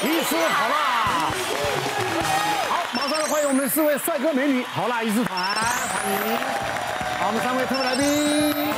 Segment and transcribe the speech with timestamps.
[0.00, 0.74] 医师好啦，
[2.70, 6.36] 好，马上来欢迎我们四位帅哥美女好啦医师团，欢迎。
[7.18, 8.72] 好，我们三位特别来宾。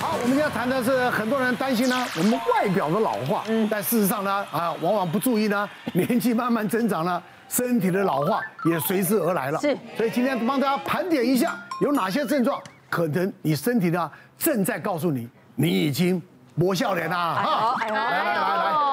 [0.00, 9.60] 好，我们今天谈的是很多人担心呢，我们外表的老化，但事实上呢，啊，往往不注意呢， 年纪慢慢增长呢，身体的老化也随之而来了。
[9.60, 12.58] 是，所以今天帮大家盘点一下，有哪些症状，
[12.88, 16.22] 可能你身体呢正在告诉你，你已经
[16.54, 17.34] 磨笑脸啦。
[17.34, 18.89] 哈，来来来来。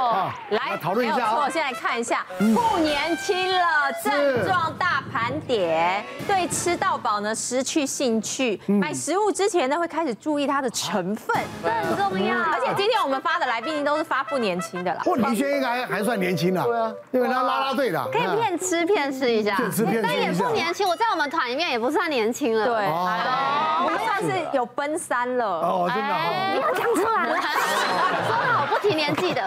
[0.49, 12.37] 来讨论一下，我先来看一下，不年轻了，症状大盘点，对吃到饱呢失去兴趣，买食物之前呢会开始注意它的成分，这很重要。
[12.37, 15.01] 而且今天我们发的来宾都是发不年轻的啦。
[15.04, 20.87] 不，李轩应该还算年轻的，对啊，因为他拉拉队的，可以骗吃骗吃一下，骗吃骗吃一下，但也不年轻。
[20.87, 25.45] 我在我们团里面也不算年轻了，对，我们算是有奔三了。
[25.45, 26.15] 哦，真的，
[26.54, 27.28] 你要讲出来。
[27.28, 29.43] 了，说好不提年纪的。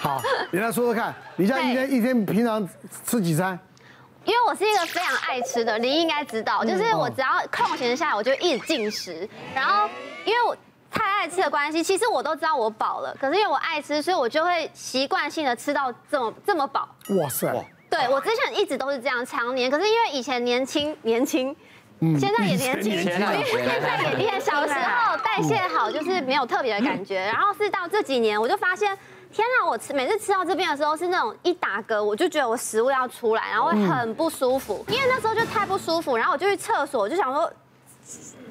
[0.00, 2.66] 好，你来说说看，你家一天一天平常
[3.04, 3.58] 吃几餐？
[4.24, 9.28] 因为我是一个非常爱吃的，你应该知道，就是我只要空闲下来，我就一直进食。
[9.54, 9.86] 然后
[10.24, 10.56] 因为我
[10.90, 16.88] 太爱吃的关系，其实我都知道我饱了，可是因为我爱吃，所以我就会习惯性的吃到这么这么饱。
[17.20, 17.46] 哇塞！
[17.90, 19.70] 对，我之前一直都是这样，常年。
[19.70, 21.54] 可是因为以前年轻年轻，
[22.18, 24.40] 现在也年轻，现在也变。
[24.40, 27.20] 小时候代谢好，就是没有特别的感觉。
[27.20, 28.96] 然后是到这几年，我就发现。
[29.32, 29.68] 天哪！
[29.68, 34.84] 我吃每次吃到这边的时候是那种一打嗝，我就觉得我食物要出来，然后会很不舒服。
[34.88, 37.52] 因为那时候就太不舒服，然后我就去厕所，我就想说。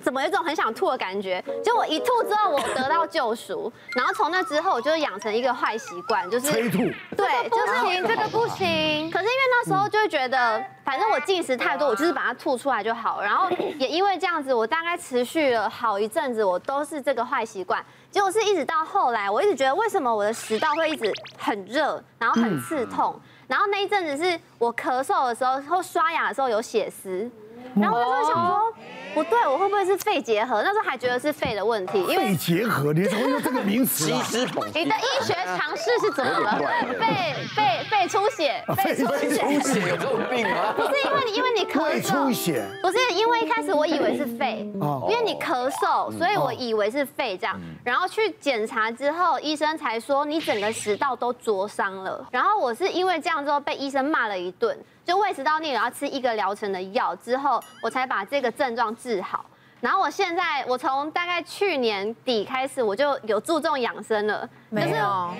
[0.01, 1.43] 怎么有一种很想吐的感觉？
[1.63, 6.77] 就我一吐之后，我得到救赎， 然后从那之后，我就养成一个坏习惯，就是催吐。
[7.15, 9.09] 对，就是这个不行。
[9.11, 13.21] 可是因为那时候就会觉得，反正我进食太多，我就是把它吐出来就好。
[13.21, 17.83] 然后也因为这样子，我大概持续了好一阵子，我都是这个坏习惯。
[18.11, 23.19] 结果是一直到后来，我一直觉得为什么我的食道会一直很热，然后很刺痛。
[23.47, 27.29] 然后那一阵子是我咳嗽的时候或刷牙的时候有血丝，
[27.75, 28.73] 然后我就想说。
[29.13, 30.61] 不对，我会不会是肺结核？
[30.61, 34.21] 那时候还觉得是肺的问题，因为肺结核，你怎么用这个名词啊？
[34.73, 36.57] 你的医学常识是怎么了？
[36.99, 40.73] 肺肺肺出血，肺出血有这种病吗？
[40.75, 44.69] 不是因为你，因为你咳嗽，出血，不是因为一开始我以为是肺，
[45.09, 47.59] 因为你咳嗽，所以我以为是肺这样。
[47.83, 52.25] 然后去检查之后，医生才说你整个食道都灼伤了。
[52.31, 54.77] 然后我是因为这样之后被医生骂了一顿。
[55.05, 59.45] 就胃食道逆流要吃一个疗程的药之后，我才把这个症状治好。
[59.79, 64.47] 然后我现在，我从大概去年底开始，我就有注重养生了。
[64.71, 65.33] 没有，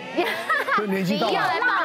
[0.88, 1.40] 年纪到了，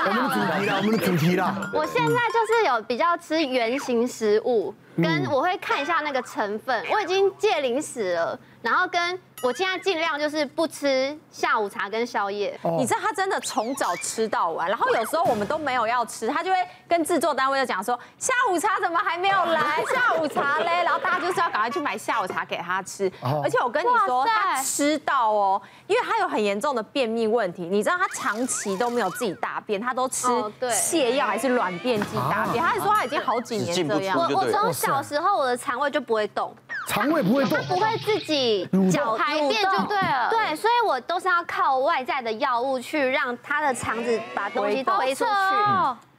[0.07, 1.71] 我们的主题了，我们的主题了。
[1.75, 6.85] 我现在就是有比较吃原形食物，跟我会看一下那个成分。
[6.91, 9.21] 我已经戒零食了，然后跟。
[9.43, 12.59] 我现在尽量就是不吃下午茶跟宵夜。
[12.79, 16.57] 你知道他真的从早吃到晚，然后有时候我们都没有要吃，他就会
[16.89, 19.85] 跟制作单位就讲说下午茶怎么还没有来？
[19.93, 20.83] 下午茶嘞？
[20.83, 23.13] 然后大家就是要赶快去买下午茶给他吃。
[23.43, 30.27] 而且我跟你说，他吃到哦，因为他有很严重的便秘问题，你知道他长期都没有自己大便，他都吃
[30.61, 32.63] 泻药还是软便剂大便。
[32.63, 34.17] 他还说他已经好几年这样。
[34.17, 36.55] 我我从小时候我的肠胃就不会动，
[36.89, 39.35] 肠胃不会动， 他不会自己搅排。
[39.49, 45.31] 便就对了，对，所以我都是要靠外在的药物去让他的肠子把东西推出去。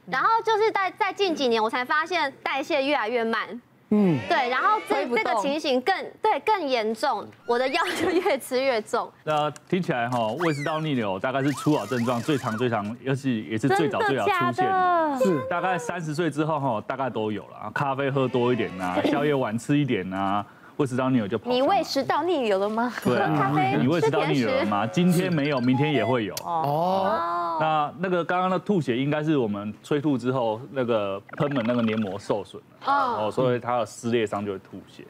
[0.06, 3.60] 然后就是在在近几年，我才发现代谢越来越慢。
[3.90, 9.08] 嗯，对，然后这这个情形更对更严重，我的药就越吃越重。
[9.22, 15.18] 那听起来哈，胃食道逆流大概是初老症状最长最长，而且也是最早最早出现的。
[15.22, 17.70] 是大概三十岁之后哈，大概都有了。
[17.72, 20.44] 咖啡喝多一点呐，宵夜晚吃一点呐。
[20.78, 21.50] 胃食道逆流就跑。
[21.50, 22.92] 你胃食道逆流了吗？
[23.02, 23.78] 对，咖啡。
[23.80, 24.86] 你胃食道逆流了吗？
[24.86, 26.34] 今天没有，明天也会有。
[26.44, 27.35] 哦。
[27.60, 32.92] 那那个刚刚的吐血应该是我们催吐之后那个喷门那个黏膜受损了。
[32.92, 33.30] 哦。
[33.30, 35.04] 所以它的撕裂伤就会吐血。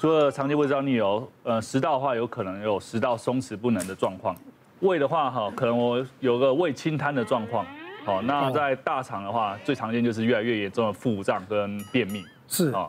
[0.00, 4.34] 除了长期胃食道逆流，呃，食道的话有可能有食道松弛不能的状况。
[4.80, 7.64] 胃的话哈，可能我有个胃清瘫的状况。
[8.04, 12.24] 好，那在大肠的话，最常见就是越来越严重的腹胀跟便秘。
[12.48, 12.88] 是啊。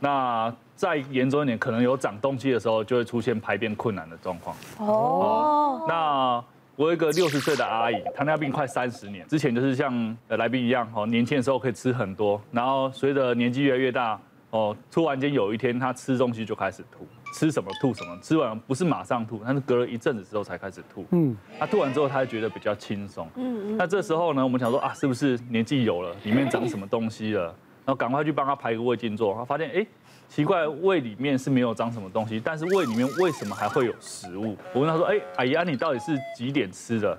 [0.00, 4.56] 那再严重一点，可能有长东西的时候，就会出现排便困难的状况。
[4.78, 6.44] 哦，那
[6.78, 14.16] 我有一个六十岁的阿姨，糖尿病快三十年，之前就是像来宾一样，哦，年轻的时候可以吃很多，然后随着年纪越来越大，
[14.50, 17.04] 哦，突然间有一天她吃东西就开始吐，
[17.34, 21.04] 吃什么吐什么，吃完不是马上吐，但是隔了一阵子之后才开始吐。
[21.10, 23.26] 嗯，她吐完之后，她就觉得比较轻松。
[23.34, 27.46] 嗯嗯，那这时候呢，我们想说啊，是不是年纪有了，里面长什么东西了？
[27.84, 29.84] 然后赶快去帮她排个胃镜做，她发现哎。
[30.28, 34.56] 奇怪，胃里面是没有长什么东西，但是胃里面为什么还会有食物？
[34.72, 37.18] 我问他说：“哎，阿姨啊，你到底是几点吃的？”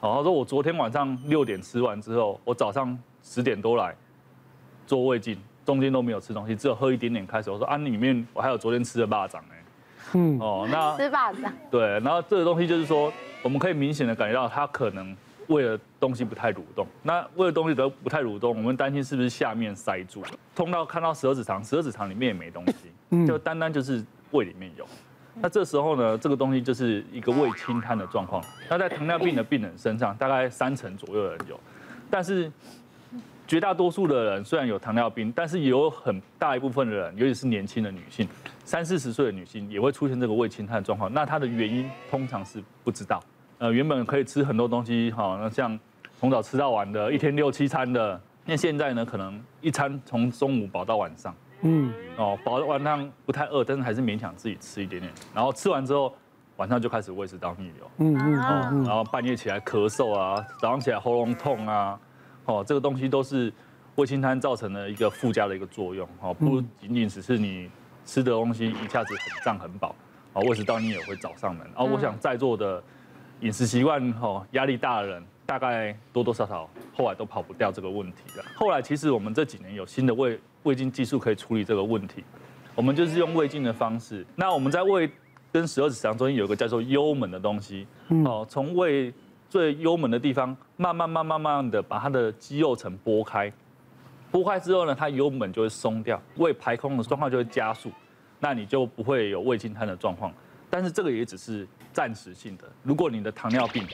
[0.00, 3.94] 哦，他说我昨天晚上六点吃完之后，我早上十点多来
[4.86, 7.52] 做胃镜，中间都没有吃东西，只有喝一点点开水。
[7.52, 9.64] 我说啊，里面我还有昨天吃的巴掌哎。
[10.14, 11.52] 嗯，哦，那吃巴掌。
[11.70, 13.10] 对，然后这个东西就是说，
[13.42, 15.16] 我们可以明显的感觉到他可能
[15.46, 16.86] 胃的东西不太蠕动。
[17.04, 20.28] 那胃的东西都不太蠕动，我们担心是不是下面塞住了？
[20.54, 24.86] 通道看到十二指肠，十二指肠里面也没东西，就单单就是胃里面有。
[25.40, 28.44] 那这时候呢，这个东西就是一个胃轻瘫的状况。
[28.68, 31.58] 那在糖尿病的病人身上，大概三成左右的人有，
[32.10, 32.52] 但是
[33.46, 38.28] 绝大多数的人虽然有糖尿病，但是也有很大一部分的人，尤其是年轻的女性，
[38.64, 41.10] 三四十岁的女性也会出现这个胃轻瘫的状况。
[41.14, 43.22] 那它的原因通常是不知道。
[43.56, 45.78] 呃，原本可以吃很多东西，哈，那像
[46.20, 51.34] 从早吃到晚的，一天六七餐的，那现在呢，可能一餐从中午饱到晚上。
[51.62, 55.12] 嗯，哦，饱到晚上不太饿，但是还是勉强自己吃一点点。
[55.32, 56.12] 然后吃完之后，
[56.56, 57.90] 晚上就开始胃食道逆流。
[57.98, 61.98] 嗯嗯，哦，然后半夜起来咳嗽啊，早上起来喉咙痛啊，
[62.46, 63.52] 哦，这个东西都是
[63.94, 66.08] 胃轻瘫造成的一个附加的一个作用。
[66.20, 67.70] 哦，不仅仅只是你
[68.04, 69.94] 吃的东西一下子很胀很饱，
[70.32, 71.64] 哦，胃食道逆也会找上门。
[71.76, 72.82] 哦我想在座的
[73.38, 75.24] 饮食习惯哦压力大的人，
[75.58, 78.44] 大概多多少少后来都跑不掉这个问题了。
[78.54, 80.38] 后来其实我们这几年有新的胃。
[80.64, 82.22] 胃镜技术可以处理这个问题，
[82.76, 84.24] 我们就是用胃镜的方式。
[84.36, 85.10] 那我们在胃
[85.50, 87.84] 跟十二指肠中间有一个叫做幽门的东西，
[88.24, 89.12] 哦，从胃
[89.48, 93.52] 最幽门的地方慢慢慢慢慢慢的把它的肌肉层剥开，
[94.30, 97.90] 剥开之后呢，它幽门就会松掉，胃排空的状况就会加速，
[98.38, 100.32] 那你就不会有胃镜瘫的状况。
[100.70, 103.84] 但是这个也只是暂时性的，如果你的糖尿病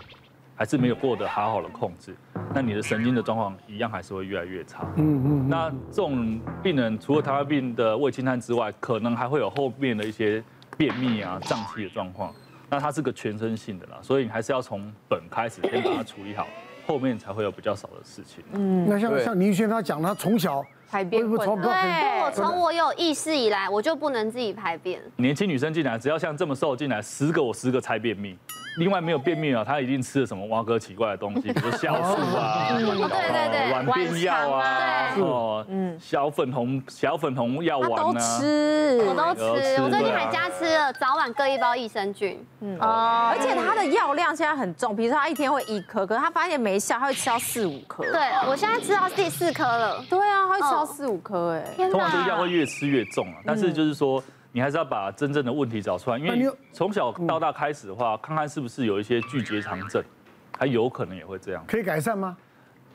[0.59, 2.13] 还是没有获得好好的控制，
[2.53, 4.85] 那你的神经的状况一样还是会越来越差。
[4.97, 5.49] 嗯嗯。
[5.49, 10.43] 那这种病人除了糖尿病的胃轻瘫之外，可能还会有后面的一些
[10.77, 12.35] 便秘啊、胀气的状况。
[12.69, 16.45] 那它是个全身性的啦，所以你还是要从本开始先把它处理好，
[16.89, 18.43] 后面才会有比较少的事情。
[18.53, 18.85] 嗯。
[18.89, 21.63] 那像像倪轩他讲，他从小排便困难。
[21.63, 25.01] 对，我从我有意识以来，我就不能自己排便。
[25.17, 28.37] 年轻女生进来，只要像这么瘦进来，十个我十个猜便秘。
[28.79, 48.05] 另外没有便秘啊，她一定吃了什么挖哥奇怪的东西， 比如酵素啊，对对对，软便药啊，哦，嗯，小粉红小粉红药丸啊，都吃，我都吃，我最近还加吃了早晚各一包益生菌，嗯哦，而且他的药量现在很重，比如说他一天会一颗，可是他发现没效，他会吃到四五颗。
[48.05, 50.05] 对，我现在吃到第四颗了。
[50.09, 54.23] 对啊，他会吃到四五颗，哎，通常这个药会越吃越重啊，但是就是说。
[54.51, 60.03] 你还是要把真正的问题找出来，因为从小到大开始的话，看看是不是有一些巨结肠症，
[60.59, 61.63] 还有可能也会这样。
[61.69, 62.35] 可以改善吗？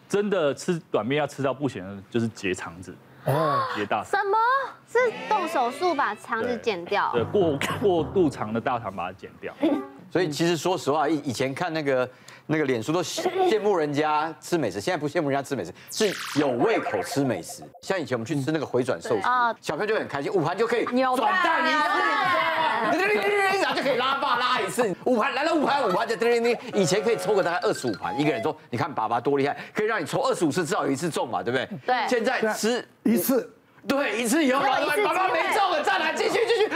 [0.09, 2.93] 真的吃短面要吃到不行的，就是结肠子
[3.25, 4.03] 哦，结大。
[4.03, 4.37] 什么？
[4.87, 4.97] 是
[5.29, 7.11] 动手术把肠子剪掉？
[7.13, 9.53] 对，过过度长的大肠把它剪掉。
[10.09, 12.09] 所以其实说实话，以以前看那个。
[12.45, 17.63] 那个脸书都羡慕人家吃美食，现在不羡慕人家吃美食，是有胃口吃美食。
[17.81, 19.21] 像以前我们去吃那个回转寿司，
[19.61, 22.99] 小朋友就很开心，五盘就可以转蛋一次，
[23.61, 26.57] 然后就可以拉霸拉一次，五盘来了五盘五盘就叮叮叮。
[26.73, 31.69] 以前可以抽个大概二十五盘，一个人说，你看爸爸多厉害，可以让你抽二十五次，至少有一次中嘛，对不对？
[31.85, 32.07] 对。
[32.09, 33.49] 现在吃一次。
[33.87, 36.67] 对，一次以后，爸爸没中了，再来继续继续。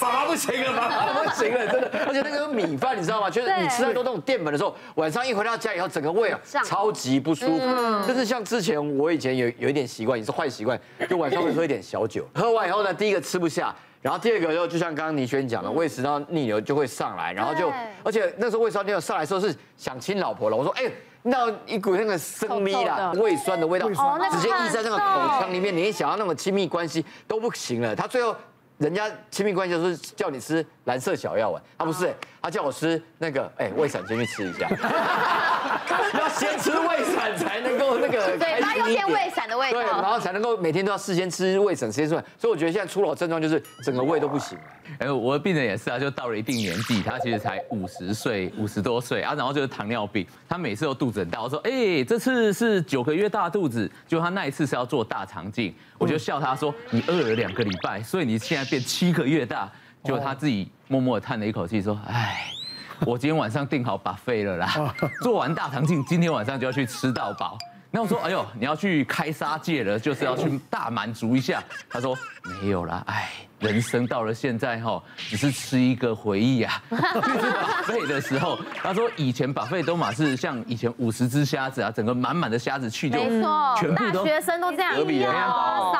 [0.00, 1.90] 爸爸不行了，爸爸不行了，真的。
[2.06, 3.30] 而且那个米饭，你知道吗？
[3.30, 8.06] 就是你吃太多那种淀粉的时候，晚上一回到家以后，整个胃啊超级不舒服。
[8.06, 10.78] 就是像之前我以前有有一点习惯，也是坏习惯，
[11.08, 12.26] 就晚上会喝一点小酒。
[12.34, 17.72] 喝完以后呢，第一个吃不下，然后第二个就就像刚刚倪轩讲的，胃食道逆流就会上来，然后就
[18.04, 20.56] 而且那时候胃食道逆流上来的时候是想亲老婆了。
[20.56, 20.90] 我说哎。
[21.24, 27.94] 那一股那个生咪啦，胃酸的味道，直接溢在那个口腔里面，你一想要那么亲密关系都不行了。
[27.94, 28.34] 他最后，
[28.78, 34.68] 人家亲密关系就是叫你吃蓝色小药丸，他不是，他叫我吃那个，哎，胃散先去吃一下，
[36.18, 42.24] 要先吃胃散才能够那个， 对，他有点胃散的味道，对，然后才能够每天都要事先吃胃散，先吃完。
[42.38, 44.58] 所以我觉得现在初老症状就是整个胃都不行。
[44.98, 51.40] 哎，我的病人也是啊，就到了一定年纪，他其实才五十岁，五十多岁啊，然后就是糖尿病，他每次都肚子很大。
[51.40, 59.70] 我说，哎，这次是九个月大肚子，就他那一次是要做大肠镜，我就笑他说，你饿了两个礼拜，所以你现在变七个月大。
[60.04, 62.46] 就他自己默默的叹了一口气，说，哎，
[63.06, 67.56] 我今天晚上订好 buffet 了啦，做完大肠镜，今天晚上就要去吃到饱。
[67.92, 71.62] 那我说，哎呦，你要去开杀戒了，就是要去大满足一下。
[71.88, 72.18] 他说
[72.60, 73.30] 没有啦，哎，
[73.62, 76.82] 人生到了现在哈，只是吃一个回忆啊。
[76.90, 84.94] 就是把费的时候，他说以前把费都嘛是像以前五十只虾子啊，整个满满的虾子去就没错，全部都大学生都这样，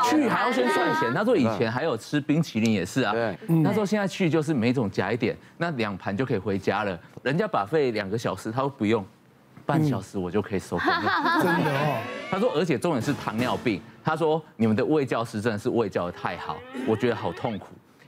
[0.04, 1.14] 去还要先算钱。
[1.14, 3.14] 他说以前还有吃冰淇淋也是啊。
[3.64, 6.98] 他说现在去就是每种夹一点，那两盘就可以回家了。
[7.22, 9.06] 人家把费两个小时，他说不用。
[9.64, 11.12] 半小时我就可以收工了。
[11.40, 12.02] 真的哦。
[12.32, 13.78] 他说，而且重点是糖尿病。
[14.02, 17.66] 他说，你们的胃教师真的是胃教的太好，我觉得好痛苦，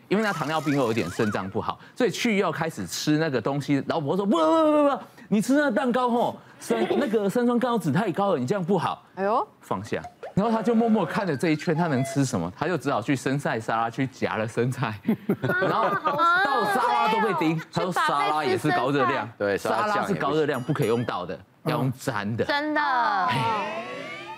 [0.09, 3.85] 因为他糖尿病又有点肾脏不好，所以去要开始吃那个东西。
[3.87, 9.05] 老婆说，不不不不不，你吃那个蛋糕吼，三那个三酸甘油酯太高了，你这样不好。
[9.17, 10.03] 哎呦，放下。
[10.33, 12.51] 然后他就默默看着这一圈，他能吃什么？
[12.59, 14.99] 他就只好去生菜沙拉去夹了生菜，
[15.61, 17.61] 然后到沙拉都被叮。
[17.71, 22.45] 他说沙拉也是高热量，对，沙拉是高热量，不可以用到的，要用粘的。
[22.47, 22.81] 真的。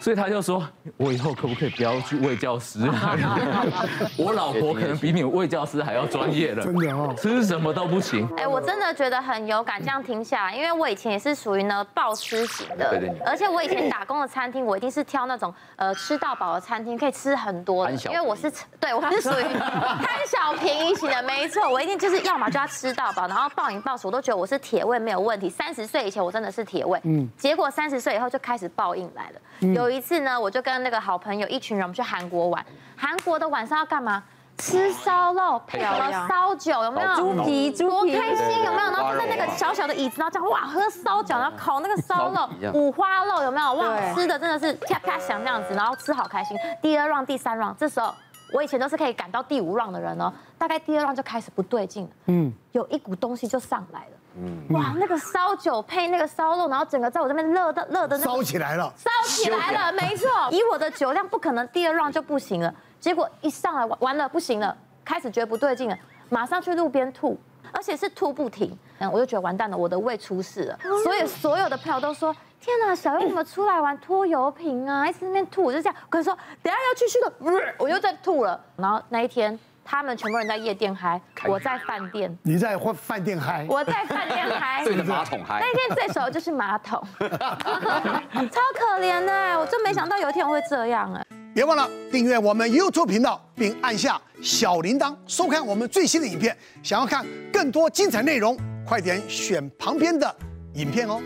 [0.06, 0.64] 所以他就说
[0.96, 2.78] ：“我以后可不可以不要去喂教师？
[4.16, 6.62] 我老婆可能比你喂教师还要专业了。
[6.62, 8.24] 真的哦，吃什么都不行。
[8.36, 18.48] 哎，我真的觉得很有感，这样听下来，因为我以前也是属于呢暴吃型的，而且我以前打工的餐厅，我一定是挑那种呃吃到饱的餐厅，可以吃很多的，因为我是
[18.78, 25.50] 对我是属于贪小便宜型的，没错，我一定就是要么就要吃到饱，然后暴饮暴食，我都觉得我是铁胃没有问题。
[25.50, 29.95] 三十岁以前我真的是铁胃，嗯，结果三十岁以后就开始报应来了，有一。
[29.96, 32.64] 一次呢，我就跟那个好朋友一群人，我们去韩国玩。
[32.96, 34.22] 韩国的晚上要干嘛？
[34.58, 37.14] 吃烧肉，配了烧酒，有没有？
[37.14, 38.90] 猪皮，猪皮，多开心，有没有？
[38.90, 43.74] 然后就在那个小小的椅子，然后这样哇，喝烧酒，然后烤那个烧肉，五花肉，有没有？
[43.74, 46.56] 哇，吃的真的是啪啪响那样子，然后吃好开心。
[46.80, 48.14] 第二 round，第三 round，这时候
[48.54, 54.15] 我以前都是可以赶到第五 round 的人哦，大概第二 round 就开始不对劲了，嗯，有一股东西就上来了。
[54.38, 60.28] 嗯，哇，那个烧酒配那个烧肉，然后整个在我这边热的热的那烧起来了，烧起来了，没错。
[60.50, 62.74] 以我的酒量，不可能第二 round 就不行了。
[63.00, 65.96] 结果一上来完完了，不行了，开始觉得不对劲了，
[66.28, 67.38] 马上去路边吐，
[67.72, 68.76] 而且是吐不停。
[68.98, 70.78] 嗯，我就觉得完蛋了，我的胃出事了。
[71.02, 75.08] 所以所有的朋友都说：天哪，小优怎么出来玩拖油瓶啊？
[75.08, 75.96] 一直在那边吐，我就这样。
[76.10, 78.60] 可是说等下要去去的，我又在吐了。
[78.76, 79.58] 然后那一天。
[79.86, 82.36] 他们全部人在夜店嗨，我在饭店。
[82.42, 83.64] 你在饭饭店嗨？
[83.68, 84.84] 我在饭店嗨。
[84.84, 85.60] 对着马桶嗨。
[85.60, 91.24] 那天最熟的就是马桶， 超可怜的，我真没想到有一天我会这样哎。
[91.54, 96.54] 别忘了订阅我们 YouTube 频道，并按下小铃铛，收看我们最新的影片。
[96.82, 100.34] 想要看更多精彩内容，快点选旁边的
[100.74, 101.22] 影片哦。